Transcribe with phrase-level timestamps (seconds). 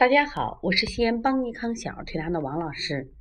[0.00, 3.12] 大家好，我是西安邦尼康小儿推拿的王老师。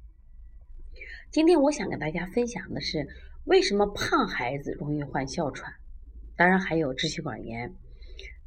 [1.30, 3.06] 今天我想跟大家分享的是，
[3.44, 5.74] 为什么胖孩子容易患哮喘，
[6.38, 7.76] 当然还有支气管炎。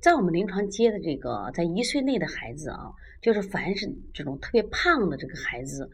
[0.01, 5.91] 在我们临床接的这个在一岁内的孩子啊，就是凡是这种特别胖的这个孩子，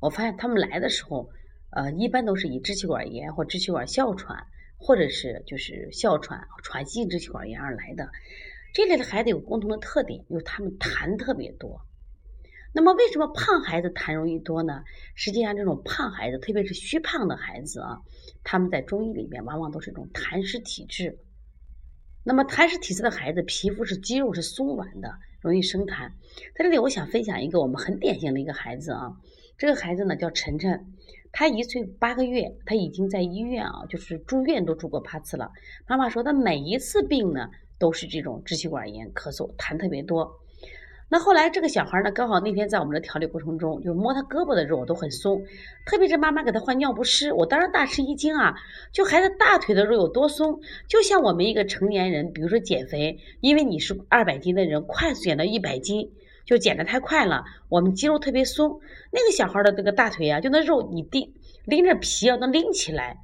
[0.00, 1.28] 我发现他们来的时候，
[1.72, 4.46] 呃，一般都是以支气管炎或支气管哮喘，
[4.78, 8.08] 或者是就是哮喘、喘息支气管炎而来的。
[8.72, 11.80] 这类的孩子有共同的特点，就是他们痰特别多。
[12.74, 14.82] 那么，为什么胖孩子痰容易多呢？
[15.14, 18.00] 实际上，这种胖孩子，特别是虚胖的孩子啊，
[18.42, 21.18] 他们在中医里面往往都是一种痰湿体质。
[22.24, 26.12] 那么，痰湿体质的孩子，皮肤是肌肉是松软的，容易生痰。
[26.54, 29.12] 在这里，我想分享一个我们很典型的一个孩子啊，
[29.62, 30.86] 这个孩子呢叫晨晨，
[31.30, 35.52] 他一岁八个月，他已经在医院啊，就是住院都住过八次了。
[35.86, 37.48] 妈妈说，他每一次病呢。
[37.78, 40.38] 都是这种支气管炎，咳嗽痰特别多。
[41.08, 45.42] 那后来这个小孩呢，刚好那天在我们的调理过程中，就摸他胳膊的肉都很松，
[45.84, 48.54] 特别是妈妈给他换尿不湿，我当时大吃一惊啊！
[48.92, 56.12] 就孩子大腿的肉有多松，就像我们一个成年人，比如说减肥，因为你是二百斤的人，快速减到一百斤，
[56.44, 58.80] 就减得太快了，我们肌肉特别松。
[59.10, 61.32] 那个小孩的这个大腿啊，就那肉你拎
[61.64, 63.18] 拎着皮啊，能拎起来。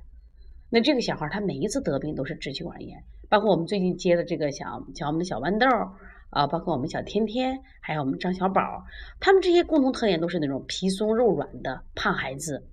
[0.70, 3.02] 那这个小孩他每一次得病都是支气管炎。
[3.30, 5.66] 包括我们最近接的这个小小我们的小豌豆
[6.30, 8.84] 啊，包括我们小天天，还有我们张小宝，
[9.20, 12.66] 他们这些共同特点都是那种皮松肉软的胖孩子，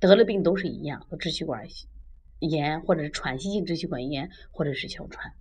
[0.00, 1.66] 得了病都是一样，支气管
[2.38, 5.32] 炎或者是喘息性支气管炎或者是哮喘，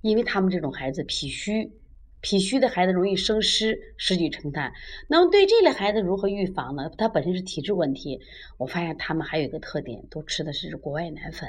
[0.00, 1.72] 因为他们这种孩子脾虚，
[2.20, 4.72] 脾虚的孩子容易生湿，湿聚成痰。
[5.08, 6.90] 那么对这类孩子如何预防呢？
[6.98, 8.20] 他本身是体质问题，
[8.56, 11.48] 我发现他们还有一个特点，都吃的是国外奶粉。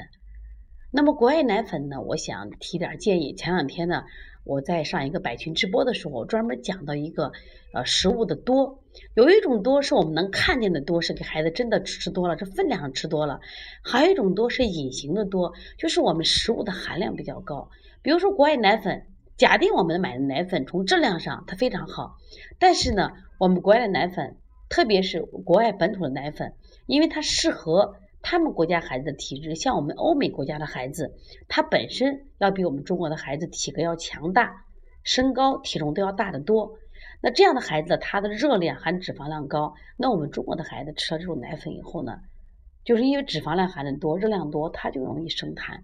[0.92, 2.00] 那么国外奶粉呢？
[2.00, 3.32] 我想提点建议。
[3.32, 4.04] 前两天呢，
[4.44, 7.30] 我在上一个百群直播的时候，专门讲到一个
[7.72, 8.82] 呃食物的多，
[9.14, 13.38] 有一种多是我们能看见的多，是给孩子真的吃多了，这分量吃多了；
[13.82, 17.70] 还有一种多是隐形的多，就是我们食物的含量比较高。
[18.02, 19.06] 比如说国外奶粉，
[19.40, 22.18] 假定我们买的奶粉从质量上它非常好，
[22.58, 24.36] 但是呢，我们国外的奶粉，
[24.68, 26.52] 特别是国外本土的奶粉，
[26.84, 27.96] 因为它适合。
[28.20, 31.14] 他们国家孩子的体质，像我们欧美国家的孩子，
[31.48, 34.66] 他本身要比我们中国的孩子体格要强大，
[35.04, 36.76] 身高体重都要大得多。
[37.22, 39.72] 那这样的孩子，他的热量含脂肪量高。
[39.96, 42.18] 那我们中国的孩子吃了这种奶粉以后呢，
[42.84, 45.80] 就是因为脂肪量含的多，热量多，他就容易生痰。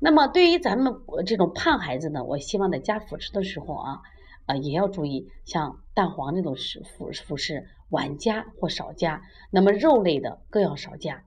[0.00, 0.94] 那么对于咱们
[1.26, 4.00] 这种胖孩子呢，我希望在加辅食的时候啊。
[4.46, 11.24] 啊，也要注意，像蛋黄这种食辅辅食晚加或少加，那么肉类的更要少加，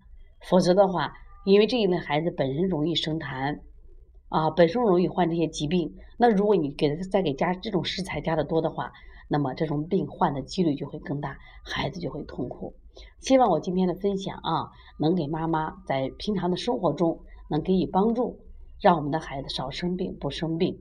[0.48, 3.62] 否则的话，因为这一类孩子本身容易生痰，
[4.30, 8.92] 啊，本身容易患这些疾病，那如果你给再给加这种食材加的多的话，
[9.28, 12.76] 那么这种病患的几率就会更大，孩子就会痛苦。
[13.20, 14.70] 希望我今天的分享啊，
[15.00, 17.20] 能给妈妈在平常的生活中
[17.50, 18.38] 能给予帮助，
[18.80, 20.80] 让我们的孩子少生病，不生病。